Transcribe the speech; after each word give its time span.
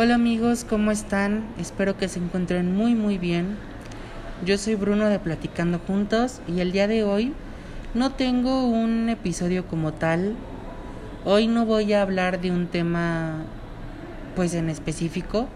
Hola 0.00 0.14
amigos, 0.14 0.62
¿cómo 0.62 0.92
están? 0.92 1.44
Espero 1.58 1.96
que 1.96 2.06
se 2.06 2.20
encuentren 2.20 2.72
muy 2.72 2.94
muy 2.94 3.18
bien. 3.18 3.56
Yo 4.46 4.56
soy 4.56 4.76
Bruno 4.76 5.06
de 5.06 5.18
Platicando 5.18 5.80
Juntos 5.80 6.40
y 6.46 6.60
el 6.60 6.70
día 6.70 6.86
de 6.86 7.02
hoy 7.02 7.32
no 7.94 8.12
tengo 8.12 8.68
un 8.68 9.08
episodio 9.08 9.66
como 9.66 9.92
tal. 9.92 10.36
Hoy 11.24 11.48
no 11.48 11.66
voy 11.66 11.94
a 11.94 12.02
hablar 12.02 12.40
de 12.40 12.52
un 12.52 12.68
tema 12.68 13.42
pues 14.36 14.54
en 14.54 14.70
específico. 14.70 15.48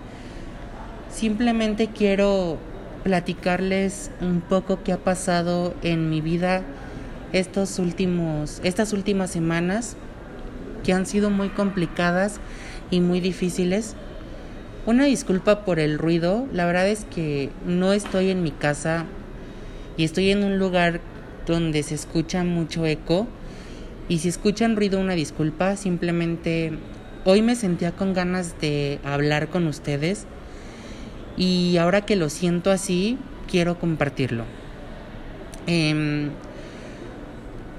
Simplemente 1.09 1.87
quiero 1.87 2.59
platicarles 3.05 4.11
un 4.21 4.41
poco 4.41 4.83
qué 4.83 4.93
ha 4.93 4.99
pasado 4.99 5.73
en 5.85 6.11
mi 6.11 6.21
vida 6.21 6.63
estos 7.33 7.79
últimos 7.79 8.61
estas 8.65 8.93
últimas 8.93 9.31
semanas 9.31 9.97
que 10.83 10.93
han 10.93 11.07
sido 11.07 11.31
muy 11.31 11.51
complicadas 11.51 12.41
y 12.91 12.99
muy 12.99 13.21
difíciles. 13.21 13.95
Una 14.85 15.05
disculpa 15.05 15.65
por 15.65 15.79
el 15.79 15.97
ruido, 15.97 16.49
la 16.53 16.67
verdad 16.67 16.89
es 16.89 17.05
que 17.05 17.51
no 17.65 17.93
estoy 17.93 18.31
en 18.31 18.43
mi 18.43 18.51
casa 18.51 19.05
y 19.97 20.03
estoy 20.03 20.33
en 20.33 20.43
un 20.43 20.59
lugar 20.59 21.01
donde 21.47 21.85
se 21.85 21.95
escucha 21.95 22.43
mucho 22.43 22.85
eco. 22.85 23.29
Y 24.09 24.19
si 24.19 24.29
escuchan 24.29 24.75
ruido 24.75 24.99
una 24.99 25.15
disculpa, 25.15 25.77
simplemente 25.77 26.73
hoy 27.25 27.43
me 27.43 27.55
sentía 27.55 27.93
con 27.93 28.13
ganas 28.13 28.61
de 28.61 28.99
hablar 29.05 29.51
con 29.51 29.69
ustedes. 29.69 30.27
Y 31.37 31.77
ahora 31.77 32.01
que 32.01 32.17
lo 32.17 32.29
siento 32.29 32.73
así, 32.73 33.19
quiero 33.49 33.79
compartirlo. 33.79 34.45
Em, 35.69 36.31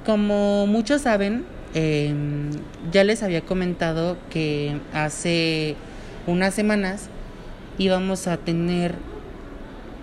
como 0.06 0.68
muchos 0.68 1.02
saben, 1.02 1.44
em, 1.74 2.50
ya 2.94 3.04
les 3.04 3.24
había 3.24 3.42
comentado 3.42 4.16
que 4.30 4.78
hace 4.94 5.76
unas 6.28 6.54
semanas 6.54 7.10
íbamos 7.78 8.28
a 8.28 8.38
tener 8.38 8.96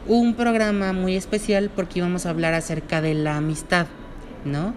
un 0.06 0.34
programa 0.34 0.92
muy 0.92 1.17
especial 1.17 1.70
porque 1.75 2.00
íbamos 2.00 2.27
a 2.27 2.31
hablar 2.31 2.55
acerca 2.55 3.00
de 3.00 3.14
la 3.14 3.36
amistad, 3.36 3.86
¿no? 4.45 4.75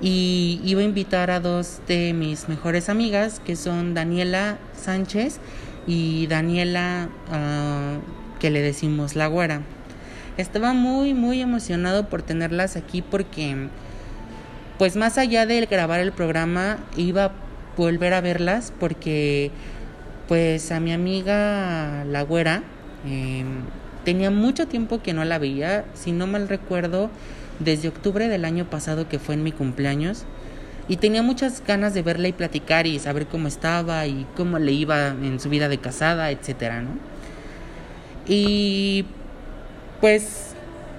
Y 0.00 0.60
iba 0.64 0.82
a 0.82 0.84
invitar 0.84 1.30
a 1.30 1.40
dos 1.40 1.80
de 1.88 2.12
mis 2.12 2.48
mejores 2.48 2.88
amigas, 2.88 3.40
que 3.40 3.56
son 3.56 3.94
Daniela 3.94 4.58
Sánchez 4.74 5.38
y 5.86 6.26
Daniela, 6.26 7.08
uh, 7.28 8.38
que 8.38 8.50
le 8.50 8.60
decimos 8.60 9.16
la 9.16 9.28
güera. 9.28 9.62
Estaba 10.36 10.74
muy, 10.74 11.14
muy 11.14 11.40
emocionado 11.40 12.10
por 12.10 12.20
tenerlas 12.20 12.76
aquí 12.76 13.00
porque, 13.00 13.68
pues 14.76 14.96
más 14.96 15.16
allá 15.16 15.46
de 15.46 15.64
grabar 15.64 16.00
el 16.00 16.12
programa, 16.12 16.76
iba 16.96 17.24
a 17.24 17.32
volver 17.78 18.12
a 18.12 18.20
verlas 18.20 18.74
porque 18.78 19.50
pues 20.28 20.72
a 20.72 20.80
mi 20.80 20.92
amiga 20.92 22.04
la 22.04 22.22
güera 22.22 22.62
em, 23.04 23.62
tenía 24.04 24.30
mucho 24.30 24.66
tiempo 24.66 25.02
que 25.02 25.12
no 25.12 25.24
la 25.24 25.38
veía, 25.38 25.84
si 25.94 26.12
no 26.12 26.26
mal 26.26 26.48
recuerdo, 26.48 27.10
desde 27.58 27.88
octubre 27.88 28.28
del 28.28 28.44
año 28.44 28.68
pasado 28.68 29.08
que 29.08 29.18
fue 29.18 29.34
en 29.34 29.42
mi 29.42 29.52
cumpleaños. 29.52 30.24
Y 30.88 30.98
tenía 30.98 31.22
muchas 31.22 31.62
ganas 31.66 31.94
de 31.94 32.02
verla 32.02 32.28
y 32.28 32.32
platicar 32.32 32.86
y 32.86 33.00
saber 33.00 33.26
cómo 33.26 33.48
estaba 33.48 34.06
y 34.06 34.24
cómo 34.36 34.60
le 34.60 34.70
iba 34.70 35.08
en 35.08 35.40
su 35.40 35.48
vida 35.48 35.68
de 35.68 35.78
casada, 35.78 36.30
etcétera, 36.30 36.82
¿no? 36.82 36.90
Y 38.28 39.04
pues 40.00 40.54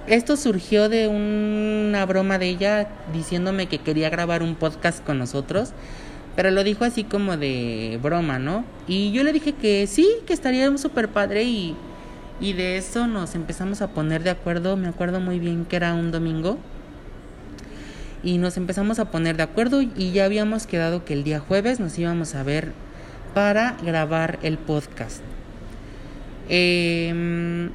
esto 0.06 0.36
surgió 0.36 0.88
de 0.88 1.08
una 1.08 2.04
broma 2.04 2.38
de 2.38 2.48
ella 2.48 2.88
diciéndome 3.12 3.66
que 3.66 3.78
quería 3.78 4.10
grabar 4.10 4.42
un 4.42 4.54
podcast 4.54 5.04
con 5.04 5.18
nosotros 5.18 5.72
pero 6.38 6.52
lo 6.52 6.62
dijo 6.62 6.84
así 6.84 7.02
como 7.02 7.36
de 7.36 7.98
broma, 8.00 8.38
¿no? 8.38 8.64
Y 8.86 9.10
yo 9.10 9.24
le 9.24 9.32
dije 9.32 9.54
que 9.54 9.88
sí, 9.88 10.08
que 10.24 10.32
estaría 10.32 10.78
súper 10.78 11.08
padre 11.08 11.42
y, 11.42 11.74
y 12.40 12.52
de 12.52 12.76
eso 12.76 13.08
nos 13.08 13.34
empezamos 13.34 13.82
a 13.82 13.88
poner 13.88 14.22
de 14.22 14.30
acuerdo. 14.30 14.76
Me 14.76 14.86
acuerdo 14.86 15.18
muy 15.18 15.40
bien 15.40 15.64
que 15.64 15.74
era 15.74 15.94
un 15.94 16.12
domingo. 16.12 16.56
Y 18.22 18.38
nos 18.38 18.56
empezamos 18.56 19.00
a 19.00 19.10
poner 19.10 19.36
de 19.36 19.42
acuerdo 19.42 19.82
y 19.82 20.12
ya 20.12 20.26
habíamos 20.26 20.68
quedado 20.68 21.04
que 21.04 21.14
el 21.14 21.24
día 21.24 21.40
jueves 21.40 21.80
nos 21.80 21.98
íbamos 21.98 22.36
a 22.36 22.44
ver 22.44 22.70
para 23.34 23.76
grabar 23.82 24.38
el 24.44 24.58
podcast. 24.58 25.22
Em, 26.48 27.70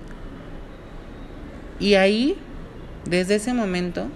y 1.81 1.95
ahí, 1.95 2.37
desde 3.09 3.35
ese 3.35 3.53
momento, 3.53 4.07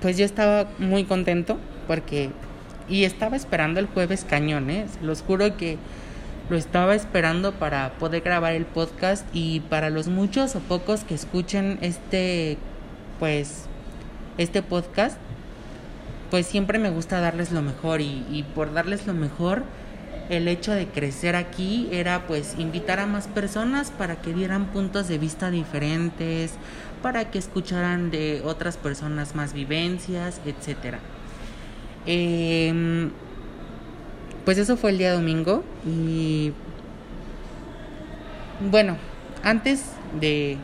pues 0.00 0.16
yo 0.18 0.24
estaba 0.24 0.68
muy 0.80 1.04
contento 1.04 1.56
porque 1.88 2.30
y 2.88 3.04
estaba 3.04 3.34
esperando 3.34 3.80
el 3.80 3.86
jueves 3.86 4.24
cañón, 4.24 4.70
¿eh? 4.70 4.86
los 5.02 5.22
juro 5.22 5.56
que 5.56 5.78
lo 6.48 6.56
estaba 6.56 6.94
esperando 6.94 7.52
para 7.52 7.94
poder 7.94 8.22
grabar 8.22 8.54
el 8.54 8.64
podcast 8.64 9.26
y 9.34 9.60
para 9.60 9.90
los 9.90 10.06
muchos 10.06 10.54
o 10.54 10.60
pocos 10.60 11.02
que 11.02 11.14
escuchen 11.14 11.78
este 11.82 12.56
pues 13.18 13.64
este 14.38 14.62
podcast 14.62 15.18
pues 16.30 16.46
siempre 16.46 16.78
me 16.78 16.90
gusta 16.90 17.20
darles 17.20 17.50
lo 17.50 17.60
mejor 17.60 18.00
y, 18.00 18.24
y 18.30 18.44
por 18.54 18.72
darles 18.72 19.06
lo 19.06 19.12
mejor 19.12 19.64
el 20.30 20.46
hecho 20.46 20.72
de 20.72 20.86
crecer 20.86 21.36
aquí 21.36 21.88
era 21.90 22.26
pues 22.26 22.54
invitar 22.58 23.00
a 23.00 23.06
más 23.06 23.28
personas 23.28 23.90
para 23.90 24.16
que 24.16 24.34
dieran 24.34 24.66
puntos 24.66 25.08
de 25.08 25.18
vista 25.18 25.50
diferentes, 25.50 26.52
para 27.02 27.30
que 27.30 27.38
escucharan 27.38 28.10
de 28.10 28.42
otras 28.44 28.76
personas 28.76 29.34
más 29.34 29.52
vivencias, 29.54 30.40
etcétera. 30.44 30.98
Em, 32.10 33.10
pues 34.46 34.56
eso 34.56 34.78
fue 34.78 34.92
el 34.92 34.98
día 34.98 35.12
domingo 35.12 35.62
y 35.84 36.54
bueno, 38.60 38.96
antes 39.42 39.82
de 40.18 40.56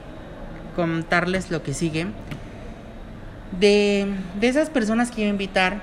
contarles 0.75 1.51
lo 1.51 1.63
que 1.63 1.75
sigue, 1.75 2.07
de, 3.61 4.07
de 4.41 4.49
esas 4.49 4.71
personas 4.71 5.11
que 5.11 5.21
iba 5.21 5.29
a 5.29 5.33
invitar, 5.33 5.83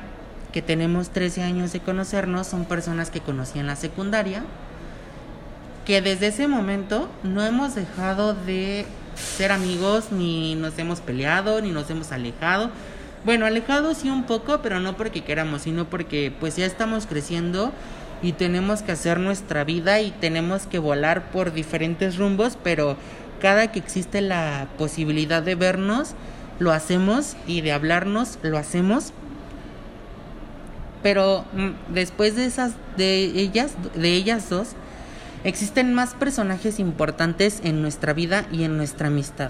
que 0.51 0.63
tenemos 0.63 1.11
13 1.11 1.43
años 1.43 1.71
de 1.73 1.79
conocernos 1.79 2.47
son 2.47 2.65
personas 2.65 3.11
que 3.11 3.21
conocí 3.21 3.59
en 3.59 3.67
la 3.67 3.75
secundaria, 3.75 4.43
que 5.85 6.01
desde 6.01 6.27
ese 6.27 6.47
momento 6.47 7.07
no 7.21 7.45
hemos 7.45 7.75
dejado 7.75 8.33
de 8.33 8.87
ser 9.15 9.51
amigos, 9.51 10.11
ni 10.11 10.55
nos 10.55 10.77
hemos 10.79 11.01
peleado, 11.01 11.61
ni 11.61 11.69
nos 11.69 11.87
hemos 11.91 12.11
alejado. 12.11 12.71
Bueno, 13.23 13.45
alejado 13.45 13.93
sí 13.93 14.09
un 14.09 14.23
poco, 14.23 14.61
pero 14.61 14.79
no 14.79 14.97
porque 14.97 15.23
queramos, 15.23 15.63
sino 15.63 15.85
porque 15.85 16.33
pues 16.39 16.55
ya 16.55 16.65
estamos 16.65 17.05
creciendo 17.05 17.71
y 18.21 18.33
tenemos 18.33 18.81
que 18.81 18.91
hacer 18.91 19.19
nuestra 19.19 19.63
vida 19.63 20.01
y 20.01 20.11
tenemos 20.11 20.65
que 20.65 20.79
volar 20.79 21.31
por 21.31 21.53
diferentes 21.53 22.17
rumbos, 22.17 22.57
pero 22.63 22.97
cada 23.39 23.71
que 23.71 23.79
existe 23.79 24.21
la 24.21 24.67
posibilidad 24.77 25.43
de 25.43 25.55
vernos, 25.55 26.13
lo 26.59 26.71
hacemos 26.71 27.35
y 27.47 27.61
de 27.61 27.71
hablarnos, 27.71 28.37
lo 28.41 28.57
hacemos 28.57 29.13
pero 31.03 31.45
mm, 31.53 31.93
después 31.93 32.35
de 32.35 32.45
esas 32.45 32.73
de 32.97 33.23
ellas 33.23 33.73
de 33.95 34.13
ellas 34.13 34.49
dos 34.49 34.69
existen 35.43 35.93
más 35.93 36.13
personajes 36.13 36.79
importantes 36.79 37.61
en 37.63 37.81
nuestra 37.81 38.13
vida 38.13 38.45
y 38.51 38.63
en 38.63 38.77
nuestra 38.77 39.07
amistad. 39.07 39.49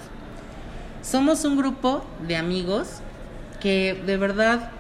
Somos 1.02 1.44
un 1.44 1.58
grupo 1.58 2.06
de 2.28 2.38
amigos 2.38 3.02
que 3.62 3.94
de 4.06 4.18
verdad 4.18 4.72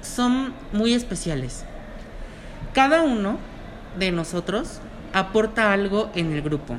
son 0.00 0.54
muy 0.72 0.94
especiales. 0.94 1.64
Cada 2.72 3.02
uno 3.02 3.38
de 3.98 4.12
nosotros 4.12 4.80
aporta 5.12 5.72
algo 5.72 6.10
en 6.14 6.32
el 6.32 6.42
grupo. 6.42 6.76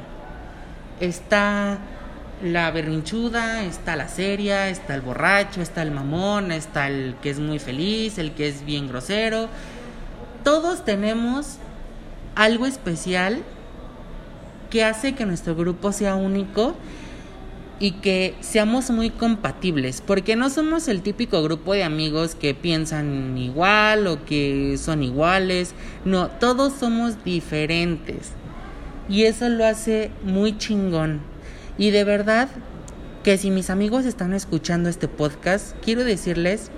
Está 0.99 1.77
la 2.43 2.69
berrinchuda, 2.71 3.63
está 3.63 3.95
la 3.95 4.07
seria, 4.07 4.69
está 4.69 4.93
el 4.95 5.01
borracho, 5.01 5.61
está 5.61 5.81
el 5.81 5.91
mamón, 5.91 6.51
está 6.51 6.87
el 6.87 7.15
que 7.21 7.31
es 7.31 7.39
muy 7.39 7.59
feliz, 7.59 8.17
el 8.17 8.33
que 8.33 8.47
es 8.47 8.63
bien 8.63 8.87
grosero. 8.87 9.49
Todos 10.43 10.85
tenemos 10.85 11.57
algo 12.35 12.65
especial 12.65 13.41
que 14.69 14.83
hace 14.83 15.15
que 15.15 15.25
nuestro 15.25 15.55
grupo 15.55 15.91
sea 15.91 16.15
único 16.15 16.75
y 17.79 17.91
que 17.91 18.35
seamos 18.39 18.89
muy 18.89 19.09
compatibles, 19.09 20.01
porque 20.05 20.35
no 20.35 20.49
somos 20.49 20.87
el 20.87 21.01
típico 21.01 21.43
grupo 21.43 21.73
de 21.73 21.83
amigos 21.83 22.35
que 22.35 22.53
piensan 22.53 23.37
igual 23.37 24.07
o 24.07 24.25
que 24.25 24.77
son 24.77 25.03
iguales, 25.03 25.73
no, 26.03 26.27
todos 26.27 26.73
somos 26.73 27.23
diferentes 27.23 28.31
y 29.09 29.23
eso 29.23 29.49
lo 29.49 29.65
hace 29.65 30.11
muy 30.23 30.57
chingón. 30.57 31.21
Y 31.77 31.91
de 31.91 32.03
verdad 32.03 32.49
que 33.23 33.37
si 33.37 33.51
mis 33.51 33.69
amigos 33.69 34.05
están 34.05 34.33
escuchando 34.33 34.89
este 34.89 35.07
podcast, 35.07 35.75
quiero 35.83 36.03
decirles 36.03 36.71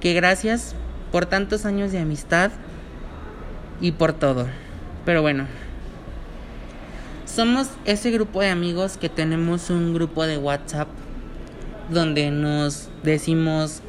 que 0.00 0.14
gracias 0.14 0.74
por 1.12 1.26
tantos 1.26 1.64
años 1.64 1.92
de 1.92 1.98
amistad 1.98 2.50
y 3.80 3.92
por 3.92 4.12
todo. 4.12 4.46
Pero 5.04 5.22
bueno, 5.22 5.46
somos 7.30 7.68
ese 7.84 8.10
grupo 8.10 8.40
de 8.40 8.48
amigos 8.48 8.96
que 8.96 9.08
tenemos 9.08 9.70
un 9.70 9.94
grupo 9.94 10.26
de 10.26 10.36
WhatsApp 10.36 10.88
donde 11.88 12.30
nos 12.30 12.88
decimos 13.02 13.82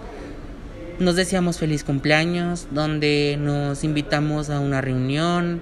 nos 0.99 1.15
deseamos 1.15 1.57
feliz 1.57 1.83
cumpleaños, 1.83 2.67
donde 2.69 3.35
nos 3.39 3.83
invitamos 3.83 4.51
a 4.51 4.59
una 4.59 4.81
reunión, 4.81 5.59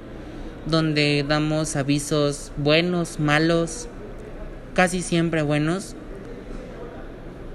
donde 0.66 1.24
damos 1.26 1.78
avisos 1.78 2.52
buenos, 2.58 3.22
malos, 3.22 3.88
casi 4.74 5.02
siempre 5.02 5.42
buenos. 5.42 5.96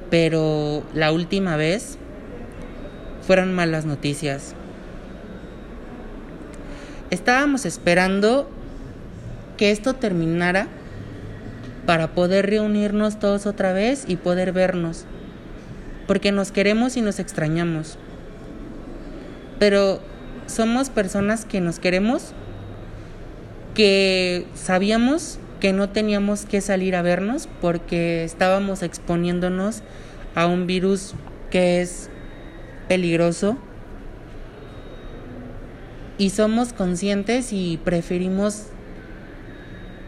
Pero 0.08 0.82
la 0.94 1.12
última 1.12 1.56
vez 1.56 1.98
fueron 3.26 3.54
malas 3.54 3.84
noticias. 3.84 4.54
Estábamos 7.10 7.66
esperando 7.66 8.48
que 9.56 9.70
esto 9.70 9.94
terminara 9.94 10.68
para 11.86 12.14
poder 12.14 12.46
reunirnos 12.48 13.18
todos 13.18 13.46
otra 13.46 13.72
vez 13.72 14.04
y 14.08 14.16
poder 14.16 14.52
vernos, 14.52 15.04
porque 16.06 16.32
nos 16.32 16.50
queremos 16.50 16.96
y 16.96 17.02
nos 17.02 17.18
extrañamos. 17.18 17.98
Pero 19.58 20.00
somos 20.46 20.90
personas 20.90 21.44
que 21.44 21.60
nos 21.60 21.78
queremos, 21.78 22.32
que 23.74 24.46
sabíamos 24.54 25.38
que 25.60 25.72
no 25.72 25.88
teníamos 25.88 26.44
que 26.44 26.60
salir 26.60 26.94
a 26.94 27.00
vernos 27.00 27.48
porque 27.62 28.22
estábamos 28.24 28.82
exponiéndonos 28.82 29.82
a 30.34 30.46
un 30.46 30.66
virus 30.66 31.14
que 31.50 31.80
es 31.80 32.10
peligroso 32.86 33.56
y 36.18 36.30
somos 36.30 36.74
conscientes 36.74 37.52
y 37.52 37.80
preferimos 37.82 38.66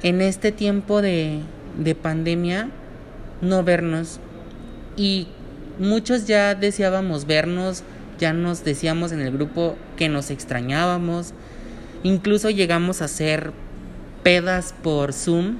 en 0.07 0.23
este 0.23 0.53
tiempo 0.53 1.03
de, 1.03 1.41
de 1.83 1.97
pandemia 1.97 2.69
no 3.41 3.65
vernos. 3.65 4.21
Y 4.97 5.27
muchos 5.81 6.29
ya 6.29 6.55
deseábamos 6.55 7.27
vernos, 7.27 7.83
ya 8.21 8.33
nos 8.33 8.63
decíamos 8.63 9.11
en 9.11 9.21
el 9.21 9.33
grupo 9.33 9.75
que 9.97 10.09
nos 10.09 10.31
extrañábamos, 10.31 11.35
incluso 12.05 12.51
llegamos 12.51 13.03
a 13.03 13.07
hacer 13.07 13.51
pedas 14.23 14.77
por 14.81 15.13
Zoom. 15.13 15.57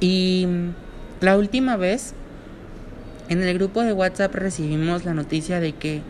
Y 0.00 0.46
la 1.20 1.36
última 1.36 1.76
vez 1.76 2.14
en 3.28 3.42
el 3.42 3.52
grupo 3.52 3.82
de 3.82 3.92
WhatsApp 3.92 4.34
recibimos 4.34 5.04
la 5.04 5.12
noticia 5.12 5.60
de 5.60 5.74
que 5.74 6.00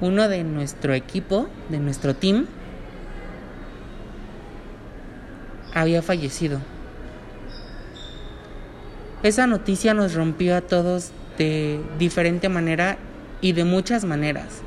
uno 0.00 0.28
de 0.28 0.44
nuestro 0.44 0.94
equipo, 0.94 1.48
de 1.70 1.80
nuestro 1.80 2.14
team, 2.14 2.46
había 5.80 6.02
fallecido. 6.02 6.60
Esa 9.22 9.46
noticia 9.46 9.92
nos 9.94 10.14
rompió 10.14 10.56
a 10.56 10.60
todos 10.62 11.10
de 11.36 11.80
diferente 11.98 12.48
manera 12.48 12.96
y 13.40 13.52
de 13.52 13.64
muchas 13.64 14.04
maneras. 14.04 14.62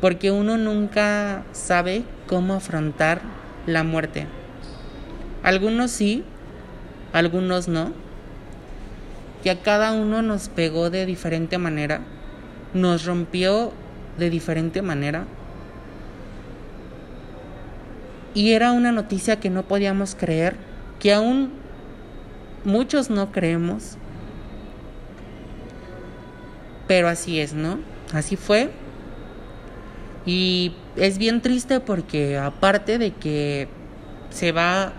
Porque 0.00 0.30
uno 0.30 0.56
nunca 0.56 1.44
sabe 1.52 2.04
cómo 2.26 2.54
afrontar 2.54 3.20
la 3.66 3.84
muerte. 3.84 4.26
Algunos 5.42 5.90
sí, 5.90 6.24
algunos 7.12 7.68
no. 7.68 7.92
Y 9.44 9.48
a 9.48 9.62
cada 9.62 9.92
uno 9.92 10.22
nos 10.22 10.48
pegó 10.48 10.90
de 10.90 11.06
diferente 11.06 11.56
manera. 11.58 12.00
Nos 12.74 13.04
rompió 13.04 13.72
de 14.18 14.30
diferente 14.30 14.82
manera. 14.82 15.24
Y 18.34 18.52
era 18.52 18.72
una 18.72 18.92
noticia 18.92 19.40
que 19.40 19.50
no 19.50 19.64
podíamos 19.64 20.14
creer, 20.14 20.56
que 20.98 21.12
aún 21.12 21.52
muchos 22.64 23.10
no 23.10 23.32
creemos. 23.32 23.96
Pero 26.86 27.08
así 27.08 27.40
es, 27.40 27.54
¿no? 27.54 27.78
Así 28.12 28.36
fue. 28.36 28.70
Y 30.26 30.74
es 30.96 31.18
bien 31.18 31.40
triste 31.40 31.80
porque 31.80 32.38
aparte 32.38 32.98
de 32.98 33.12
que 33.12 33.68
se 34.30 34.52
va 34.52 34.92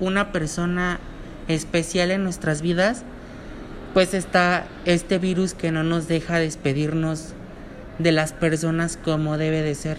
una 0.00 0.30
persona 0.32 1.00
especial 1.48 2.10
en 2.10 2.22
nuestras 2.22 2.62
vidas, 2.62 3.04
pues 3.94 4.14
está 4.14 4.66
este 4.84 5.18
virus 5.18 5.54
que 5.54 5.72
no 5.72 5.82
nos 5.82 6.06
deja 6.08 6.38
despedirnos 6.38 7.32
de 7.98 8.12
las 8.12 8.32
personas 8.32 8.96
como 8.96 9.38
debe 9.38 9.62
de 9.62 9.74
ser. 9.74 9.98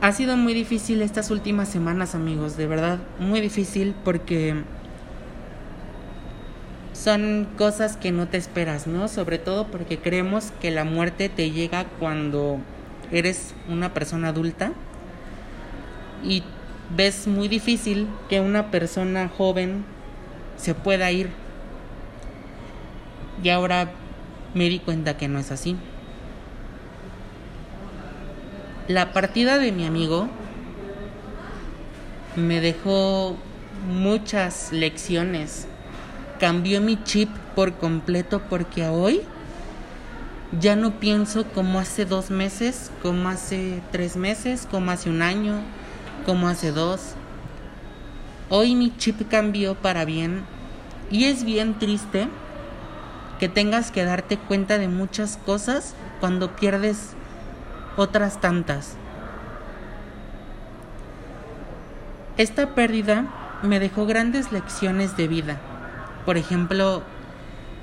Ha 0.00 0.12
sido 0.12 0.36
muy 0.36 0.54
difícil 0.54 1.02
estas 1.02 1.32
últimas 1.32 1.68
semanas, 1.68 2.14
amigos, 2.14 2.56
de 2.56 2.68
verdad, 2.68 3.00
muy 3.18 3.40
difícil 3.40 3.96
porque 4.04 4.54
son 6.92 7.48
cosas 7.58 7.96
que 7.96 8.12
no 8.12 8.28
te 8.28 8.36
esperas, 8.36 8.86
¿no? 8.86 9.08
Sobre 9.08 9.38
todo 9.38 9.66
porque 9.66 9.98
creemos 9.98 10.52
que 10.60 10.70
la 10.70 10.84
muerte 10.84 11.28
te 11.28 11.50
llega 11.50 11.84
cuando 11.98 12.58
eres 13.10 13.54
una 13.68 13.92
persona 13.92 14.28
adulta 14.28 14.70
y 16.22 16.44
ves 16.96 17.26
muy 17.26 17.48
difícil 17.48 18.06
que 18.28 18.40
una 18.40 18.70
persona 18.70 19.28
joven 19.28 19.84
se 20.56 20.74
pueda 20.74 21.10
ir. 21.10 21.30
Y 23.42 23.48
ahora 23.48 23.90
me 24.54 24.68
di 24.68 24.78
cuenta 24.78 25.16
que 25.16 25.26
no 25.26 25.40
es 25.40 25.50
así. 25.50 25.76
La 28.88 29.12
partida 29.12 29.58
de 29.58 29.70
mi 29.70 29.84
amigo 29.84 30.30
me 32.36 32.62
dejó 32.62 33.36
muchas 33.86 34.72
lecciones. 34.72 35.66
Cambió 36.40 36.80
mi 36.80 36.96
chip 37.04 37.28
por 37.54 37.74
completo 37.74 38.40
porque 38.48 38.88
hoy 38.88 39.20
ya 40.58 40.74
no 40.74 40.98
pienso 41.00 41.44
como 41.48 41.80
hace 41.80 42.06
dos 42.06 42.30
meses, 42.30 42.90
como 43.02 43.28
hace 43.28 43.82
tres 43.92 44.16
meses, 44.16 44.66
como 44.70 44.90
hace 44.90 45.10
un 45.10 45.20
año, 45.20 45.60
como 46.24 46.48
hace 46.48 46.72
dos. 46.72 47.12
Hoy 48.48 48.74
mi 48.74 48.96
chip 48.96 49.28
cambió 49.28 49.74
para 49.74 50.06
bien 50.06 50.44
y 51.10 51.24
es 51.24 51.44
bien 51.44 51.78
triste 51.78 52.26
que 53.38 53.50
tengas 53.50 53.90
que 53.90 54.06
darte 54.06 54.38
cuenta 54.38 54.78
de 54.78 54.88
muchas 54.88 55.36
cosas 55.36 55.94
cuando 56.20 56.56
pierdes 56.56 57.17
otras 57.98 58.40
tantas. 58.40 58.94
Esta 62.36 62.74
pérdida 62.76 63.26
me 63.62 63.80
dejó 63.80 64.06
grandes 64.06 64.52
lecciones 64.52 65.16
de 65.16 65.26
vida. 65.26 65.56
Por 66.24 66.36
ejemplo, 66.36 67.02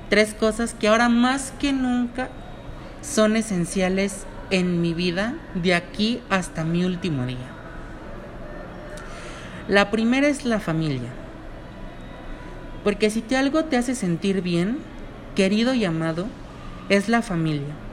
tres 0.10 0.34
cosas 0.34 0.74
que 0.74 0.88
ahora 0.88 1.10
más 1.10 1.52
que 1.60 1.74
nunca 1.74 2.30
son 3.02 3.36
esenciales 3.36 4.26
en 4.52 4.82
mi 4.82 4.94
vida 4.94 5.36
de 5.54 5.76
aquí 5.76 6.22
hasta 6.30 6.64
mi 6.64 6.86
último 6.86 7.26
día. 7.26 7.50
La 9.68 9.92
primera 9.92 10.30
es 10.30 10.46
la 10.46 10.62
familia. 10.62 11.10
Porque 12.86 13.10
si 13.10 13.22
te 13.22 13.36
algo 13.36 13.66
te 13.66 13.76
hace 13.76 13.96
sentir 13.96 14.42
bien, 14.42 14.78
querido 15.36 15.74
y 15.74 15.84
amado, 15.84 16.28
es 16.88 17.10
la 17.10 17.22
familia 17.22 17.85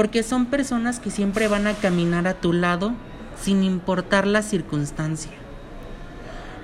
porque 0.00 0.22
son 0.22 0.46
personas 0.46 0.98
que 0.98 1.10
siempre 1.10 1.46
van 1.46 1.66
a 1.66 1.74
caminar 1.74 2.26
a 2.26 2.32
tu 2.32 2.54
lado 2.54 2.94
sin 3.38 3.62
importar 3.62 4.26
la 4.26 4.40
circunstancia. 4.40 5.32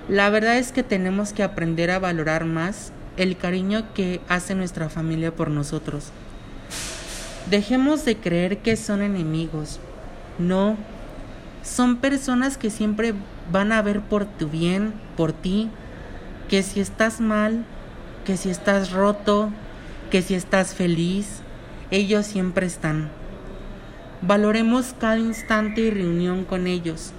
La 0.08 0.30
verdad 0.30 0.56
es 0.56 0.72
que 0.72 0.82
tenemos 0.82 1.34
que 1.34 1.42
aprender 1.42 1.90
a 1.90 1.98
valorar 1.98 2.46
más 2.46 2.92
el 3.18 3.36
cariño 3.36 3.92
que 3.92 4.22
hace 4.26 4.54
nuestra 4.54 4.88
familia 4.88 5.36
por 5.36 5.50
nosotros. 5.50 6.12
Dejemos 7.50 8.06
de 8.06 8.16
creer 8.16 8.56
que 8.62 8.74
son 8.74 9.02
enemigos. 9.02 9.80
No, 10.38 10.78
son 11.62 11.98
personas 11.98 12.56
que 12.56 12.70
siempre 12.70 13.12
van 13.52 13.70
a 13.70 13.82
ver 13.82 14.00
por 14.00 14.24
tu 14.24 14.48
bien, 14.48 14.94
por 15.14 15.34
ti, 15.34 15.68
que 16.48 16.62
si 16.62 16.80
estás 16.80 17.20
mal, 17.20 17.66
que 18.24 18.38
si 18.38 18.48
estás 18.48 18.92
roto, 18.92 19.50
que 20.10 20.22
si 20.22 20.34
estás 20.34 20.72
feliz, 20.72 21.42
ellos 21.90 22.24
siempre 22.24 22.64
están. 22.64 23.10
Valoremos 24.22 24.94
cada 24.98 25.18
instante 25.18 25.82
y 25.82 25.90
reunión 25.90 26.44
con 26.44 26.66
ellos. 26.66 27.12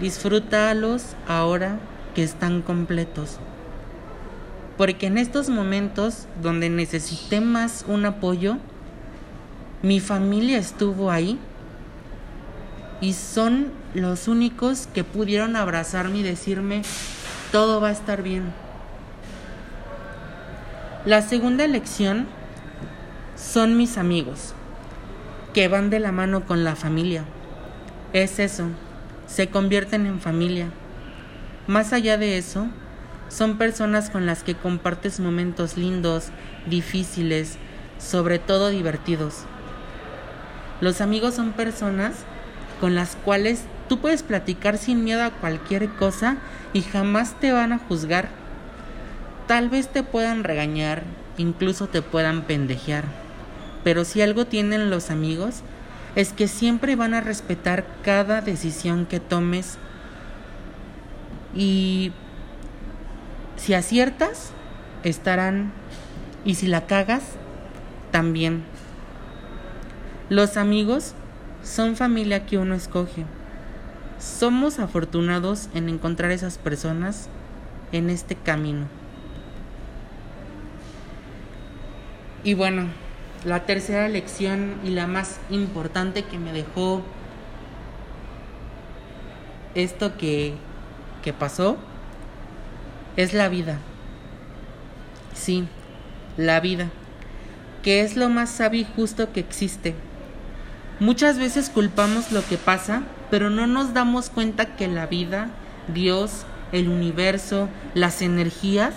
Disfrútalos 0.00 1.14
ahora 1.28 1.78
que 2.14 2.22
están 2.22 2.62
completos. 2.62 3.38
Porque 4.78 5.06
en 5.06 5.18
estos 5.18 5.48
momentos 5.48 6.26
donde 6.42 6.70
necesité 6.70 7.40
más 7.40 7.84
un 7.86 8.06
apoyo, 8.06 8.58
mi 9.82 10.00
familia 10.00 10.58
estuvo 10.58 11.10
ahí 11.10 11.38
y 13.00 13.12
son 13.12 13.70
los 13.94 14.26
únicos 14.26 14.88
que 14.92 15.04
pudieron 15.04 15.54
abrazarme 15.54 16.18
y 16.18 16.22
decirme, 16.22 16.82
todo 17.52 17.80
va 17.80 17.88
a 17.88 17.92
estar 17.92 18.22
bien. 18.22 18.52
La 21.04 21.22
segunda 21.22 21.66
lección 21.68 22.26
son 23.36 23.76
mis 23.76 23.96
amigos, 23.96 24.55
que 25.56 25.68
van 25.68 25.88
de 25.88 26.00
la 26.00 26.12
mano 26.12 26.44
con 26.44 26.64
la 26.64 26.76
familia. 26.76 27.24
Es 28.12 28.38
eso, 28.40 28.66
se 29.26 29.48
convierten 29.48 30.04
en 30.04 30.20
familia. 30.20 30.66
Más 31.66 31.94
allá 31.94 32.18
de 32.18 32.36
eso, 32.36 32.66
son 33.30 33.56
personas 33.56 34.10
con 34.10 34.26
las 34.26 34.42
que 34.42 34.54
compartes 34.54 35.18
momentos 35.18 35.78
lindos, 35.78 36.26
difíciles, 36.66 37.56
sobre 37.98 38.38
todo 38.38 38.68
divertidos. 38.68 39.44
Los 40.82 41.00
amigos 41.00 41.36
son 41.36 41.52
personas 41.52 42.12
con 42.78 42.94
las 42.94 43.16
cuales 43.16 43.62
tú 43.88 43.98
puedes 43.98 44.22
platicar 44.22 44.76
sin 44.76 45.04
miedo 45.04 45.24
a 45.24 45.30
cualquier 45.30 45.88
cosa 45.88 46.36
y 46.74 46.82
jamás 46.82 47.40
te 47.40 47.52
van 47.52 47.72
a 47.72 47.78
juzgar. 47.78 48.28
Tal 49.46 49.70
vez 49.70 49.88
te 49.88 50.02
puedan 50.02 50.44
regañar, 50.44 51.04
incluso 51.38 51.86
te 51.86 52.02
puedan 52.02 52.42
pendejear. 52.42 53.25
Pero 53.86 54.04
si 54.04 54.20
algo 54.20 54.46
tienen 54.46 54.90
los 54.90 55.12
amigos, 55.12 55.62
es 56.16 56.32
que 56.32 56.48
siempre 56.48 56.96
van 56.96 57.14
a 57.14 57.20
respetar 57.20 57.86
cada 58.02 58.40
decisión 58.40 59.06
que 59.06 59.20
tomes 59.20 59.78
y 61.54 62.10
si 63.54 63.74
aciertas, 63.74 64.50
estarán 65.04 65.70
y 66.44 66.56
si 66.56 66.66
la 66.66 66.88
cagas, 66.88 67.22
también. 68.10 68.64
Los 70.30 70.56
amigos 70.56 71.14
son 71.62 71.94
familia 71.94 72.44
que 72.44 72.58
uno 72.58 72.74
escoge. 72.74 73.24
Somos 74.18 74.80
afortunados 74.80 75.68
en 75.74 75.88
encontrar 75.88 76.32
esas 76.32 76.58
personas 76.58 77.28
en 77.92 78.10
este 78.10 78.34
camino. 78.34 78.88
Y 82.42 82.54
bueno, 82.54 82.88
la 83.46 83.64
tercera 83.64 84.08
lección 84.08 84.74
y 84.84 84.90
la 84.90 85.06
más 85.06 85.38
importante 85.50 86.24
que 86.24 86.36
me 86.36 86.52
dejó 86.52 87.00
esto 89.76 90.18
que, 90.18 90.54
que 91.22 91.32
pasó 91.32 91.76
es 93.16 93.34
la 93.34 93.48
vida. 93.48 93.78
Sí, 95.32 95.68
la 96.36 96.58
vida, 96.58 96.88
que 97.84 98.00
es 98.00 98.16
lo 98.16 98.28
más 98.28 98.50
sabio 98.50 98.80
y 98.80 98.94
justo 98.96 99.32
que 99.32 99.40
existe. 99.40 99.94
Muchas 100.98 101.38
veces 101.38 101.70
culpamos 101.70 102.32
lo 102.32 102.44
que 102.44 102.56
pasa, 102.56 103.04
pero 103.30 103.48
no 103.48 103.68
nos 103.68 103.94
damos 103.94 104.28
cuenta 104.28 104.74
que 104.74 104.88
la 104.88 105.06
vida, 105.06 105.50
Dios, 105.94 106.46
el 106.72 106.88
universo, 106.88 107.68
las 107.94 108.22
energías 108.22 108.94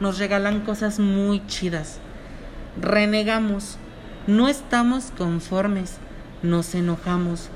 nos 0.00 0.18
regalan 0.18 0.60
cosas 0.60 0.98
muy 0.98 1.46
chidas 1.46 1.98
renegamos, 2.80 3.78
no 4.26 4.48
estamos 4.48 5.12
conformes, 5.16 5.98
nos 6.42 6.74
enojamos, 6.74 7.48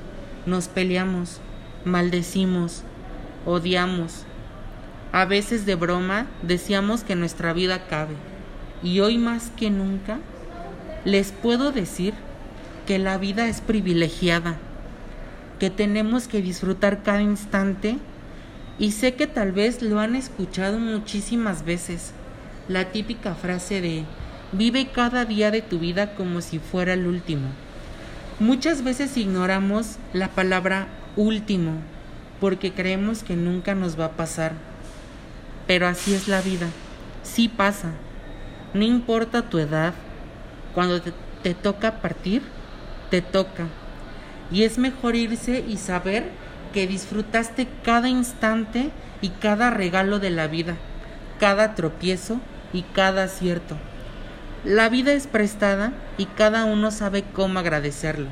nos 0.45 0.69
peleamos, 0.69 1.41
maldecimos, 1.83 2.83
odiamos. 3.45 4.25
A 5.11 5.25
veces 5.25 5.65
de 5.65 5.75
broma 5.75 6.27
decíamos 6.41 7.03
que 7.03 7.15
nuestra 7.15 7.51
vida 7.51 7.87
cabe. 7.87 8.15
Y 8.81 9.01
hoy 9.01 9.17
más 9.17 9.51
que 9.57 9.69
nunca 9.69 10.19
les 11.03 11.33
puedo 11.33 11.73
decir 11.73 12.13
que 12.87 12.99
la 12.99 13.17
vida 13.17 13.47
es 13.47 13.59
privilegiada, 13.59 14.55
que 15.59 15.69
tenemos 15.69 16.29
que 16.29 16.41
disfrutar 16.41 17.03
cada 17.03 17.21
instante 17.21 17.97
y 18.79 18.93
sé 18.93 19.15
que 19.15 19.27
tal 19.27 19.51
vez 19.51 19.81
lo 19.81 19.99
han 19.99 20.15
escuchado 20.15 20.79
muchísimas 20.79 21.65
veces, 21.65 22.13
la 22.67 22.91
típica 22.91 23.35
frase 23.35 23.81
de 23.81 24.05
Vive 24.53 24.87
cada 24.91 25.23
día 25.23 25.49
de 25.49 25.61
tu 25.61 25.79
vida 25.79 26.13
como 26.15 26.41
si 26.41 26.59
fuera 26.59 26.93
el 26.93 27.07
último. 27.07 27.47
Muchas 28.39 28.83
veces 28.83 29.15
ignoramos 29.15 29.97
la 30.13 30.27
palabra 30.27 30.87
último 31.15 31.73
porque 32.41 32.73
creemos 32.73 33.23
que 33.23 33.35
nunca 33.35 33.75
nos 33.75 33.97
va 33.97 34.05
a 34.05 34.11
pasar. 34.17 34.53
Pero 35.67 35.87
así 35.87 36.13
es 36.13 36.27
la 36.27 36.41
vida. 36.41 36.67
Sí 37.23 37.47
pasa. 37.47 37.91
No 38.73 38.83
importa 38.83 39.43
tu 39.43 39.59
edad. 39.59 39.93
Cuando 40.73 41.01
te, 41.01 41.53
toca 41.53 42.01
partir, 42.01 42.41
te 43.09 43.21
toca. 43.21 43.67
Y 44.51 44.63
es 44.63 44.77
mejor 44.77 45.15
irse 45.15 45.63
y 45.65 45.77
saber 45.77 46.25
que 46.73 46.87
disfrutaste 46.87 47.67
cada 47.83 48.09
instante 48.09 48.89
y 49.21 49.29
cada 49.29 49.69
regalo 49.69 50.19
de 50.19 50.29
la 50.29 50.47
vida, 50.47 50.75
cada 51.39 51.75
tropiezo 51.75 52.41
y 52.73 52.81
cada 52.81 53.23
acierto. 53.25 53.77
La 54.63 54.89
vida 54.89 55.13
es 55.13 55.25
prestada 55.25 55.91
y 56.19 56.25
cada 56.25 56.65
uno 56.65 56.91
sabe 56.91 57.23
cómo 57.23 57.57
agradecerlo. 57.57 58.27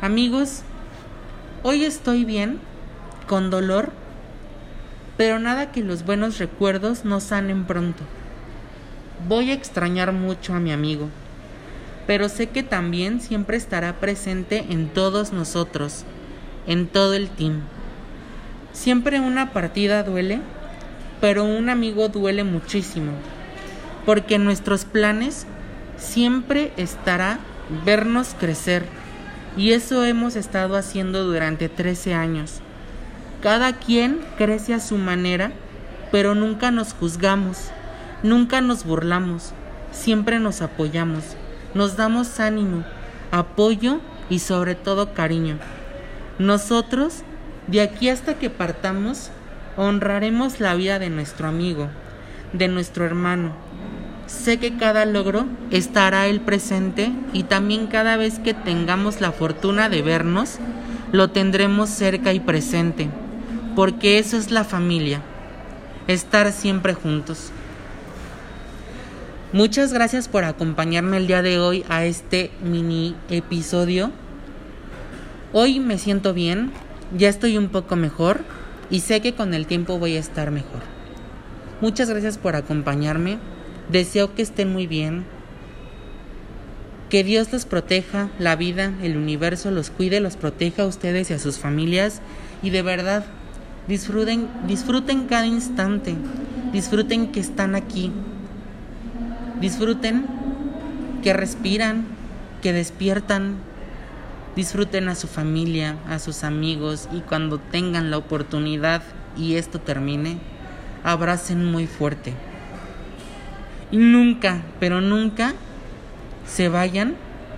Amigos, 0.00 0.62
hoy 1.64 1.84
estoy 1.84 2.24
bien, 2.24 2.60
con 3.26 3.50
dolor, 3.50 3.90
pero 5.16 5.40
nada 5.40 5.72
que 5.72 5.82
los 5.82 6.04
buenos 6.04 6.38
recuerdos 6.38 7.04
no 7.04 7.18
sanen 7.18 7.64
pronto. 7.64 8.04
Voy 9.26 9.50
a 9.50 9.54
extrañar 9.54 10.12
mucho 10.12 10.54
a 10.54 10.60
mi 10.60 10.70
amigo, 10.70 11.08
pero 12.06 12.28
sé 12.28 12.48
que 12.48 12.62
también 12.62 13.20
siempre 13.20 13.56
estará 13.56 13.98
presente 13.98 14.66
en 14.70 14.88
todos 14.88 15.32
nosotros, 15.32 16.04
en 16.68 16.86
todo 16.86 17.14
el 17.14 17.28
team. 17.28 17.62
Siempre 18.72 19.18
una 19.18 19.52
partida 19.52 20.04
duele, 20.04 20.38
pero 21.20 21.42
un 21.44 21.68
amigo 21.68 22.08
duele 22.08 22.44
muchísimo 22.44 23.14
porque 24.06 24.38
nuestros 24.38 24.84
planes 24.84 25.46
siempre 25.96 26.72
estará 26.76 27.38
vernos 27.84 28.34
crecer. 28.38 28.84
Y 29.56 29.72
eso 29.72 30.04
hemos 30.04 30.36
estado 30.36 30.76
haciendo 30.76 31.24
durante 31.24 31.68
13 31.68 32.14
años. 32.14 32.60
Cada 33.42 33.74
quien 33.74 34.20
crece 34.36 34.74
a 34.74 34.80
su 34.80 34.96
manera, 34.96 35.52
pero 36.12 36.34
nunca 36.34 36.70
nos 36.70 36.92
juzgamos, 36.92 37.70
nunca 38.22 38.60
nos 38.60 38.84
burlamos, 38.84 39.52
siempre 39.92 40.38
nos 40.38 40.60
apoyamos, 40.62 41.36
nos 41.74 41.96
damos 41.96 42.38
ánimo, 42.38 42.84
apoyo 43.30 44.00
y 44.28 44.40
sobre 44.40 44.74
todo 44.74 45.14
cariño. 45.14 45.58
Nosotros, 46.38 47.22
de 47.66 47.80
aquí 47.80 48.08
hasta 48.08 48.34
que 48.34 48.50
partamos, 48.50 49.30
honraremos 49.76 50.60
la 50.60 50.74
vida 50.74 50.98
de 50.98 51.10
nuestro 51.10 51.48
amigo, 51.48 51.88
de 52.52 52.68
nuestro 52.68 53.04
hermano, 53.04 53.52
Sé 54.30 54.58
que 54.58 54.76
cada 54.76 55.04
logro 55.04 55.44
estará 55.70 56.28
el 56.28 56.40
presente 56.40 57.10
y 57.32 57.42
también 57.42 57.88
cada 57.88 58.16
vez 58.16 58.38
que 58.38 58.54
tengamos 58.54 59.20
la 59.20 59.32
fortuna 59.32 59.88
de 59.88 60.02
vernos, 60.02 60.58
lo 61.10 61.30
tendremos 61.30 61.90
cerca 61.90 62.32
y 62.32 62.38
presente, 62.38 63.10
porque 63.74 64.18
eso 64.18 64.36
es 64.36 64.52
la 64.52 64.62
familia, 64.62 65.20
estar 66.06 66.52
siempre 66.52 66.94
juntos. 66.94 67.50
Muchas 69.52 69.92
gracias 69.92 70.28
por 70.28 70.44
acompañarme 70.44 71.16
el 71.16 71.26
día 71.26 71.42
de 71.42 71.58
hoy 71.58 71.84
a 71.88 72.04
este 72.04 72.52
mini 72.62 73.16
episodio. 73.28 74.12
Hoy 75.52 75.80
me 75.80 75.98
siento 75.98 76.32
bien, 76.32 76.70
ya 77.18 77.28
estoy 77.28 77.58
un 77.58 77.68
poco 77.68 77.96
mejor 77.96 78.42
y 78.90 79.00
sé 79.00 79.20
que 79.20 79.34
con 79.34 79.54
el 79.54 79.66
tiempo 79.66 79.98
voy 79.98 80.14
a 80.16 80.20
estar 80.20 80.52
mejor. 80.52 80.99
Muchas 81.80 82.10
gracias 82.10 82.36
por 82.36 82.56
acompañarme. 82.56 83.38
Deseo 83.90 84.34
que 84.34 84.42
estén 84.42 84.70
muy 84.70 84.86
bien. 84.86 85.24
Que 87.08 87.24
Dios 87.24 87.50
los 87.52 87.64
proteja, 87.64 88.28
la 88.38 88.54
vida, 88.54 88.92
el 89.02 89.16
universo 89.16 89.70
los 89.70 89.88
cuide, 89.88 90.20
los 90.20 90.36
proteja 90.36 90.82
a 90.82 90.86
ustedes 90.86 91.30
y 91.30 91.34
a 91.34 91.38
sus 91.38 91.58
familias. 91.58 92.20
Y 92.62 92.68
de 92.68 92.82
verdad, 92.82 93.24
disfruten, 93.88 94.48
disfruten 94.68 95.26
cada 95.26 95.46
instante. 95.46 96.16
Disfruten 96.70 97.32
que 97.32 97.40
están 97.40 97.74
aquí. 97.74 98.12
Disfruten 99.60 100.26
que 101.22 101.32
respiran, 101.32 102.04
que 102.60 102.74
despiertan. 102.74 103.56
Disfruten 104.54 105.08
a 105.08 105.14
su 105.14 105.28
familia, 105.28 105.96
a 106.08 106.18
sus 106.18 106.44
amigos 106.44 107.08
y 107.12 107.20
cuando 107.20 107.58
tengan 107.58 108.10
la 108.10 108.18
oportunidad 108.18 109.02
y 109.36 109.54
esto 109.54 109.80
termine, 109.80 110.38
abracen 111.04 111.64
muy 111.64 111.86
fuerte. 111.86 112.34
Y 113.90 113.96
nunca, 113.96 114.62
pero 114.78 115.00
nunca 115.00 115.54
se 116.46 116.68
vayan 116.68 117.16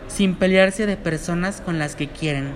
sin 0.08 0.34
pelearse 0.34 0.87
de 0.87 0.96
personas 0.96 1.61
con 1.61 1.78
las 1.78 1.96
que 1.96 2.08
quieren. 2.08 2.52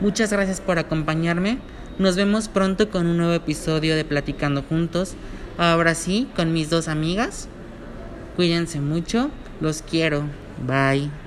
Muchas 0.00 0.32
gracias 0.32 0.60
por 0.60 0.78
acompañarme. 0.78 1.58
Nos 1.98 2.16
vemos 2.16 2.48
pronto 2.48 2.90
con 2.90 3.06
un 3.06 3.16
nuevo 3.16 3.34
episodio 3.34 3.94
de 3.94 4.04
Platicando 4.04 4.62
Juntos. 4.62 5.14
Ahora 5.58 5.94
sí, 5.94 6.28
con 6.34 6.52
mis 6.52 6.70
dos 6.70 6.88
amigas. 6.88 7.48
Cuídense 8.36 8.80
mucho. 8.80 9.30
Los 9.60 9.82
quiero. 9.82 10.24
Bye. 10.66 11.23